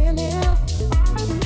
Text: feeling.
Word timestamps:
feeling. 0.00 1.39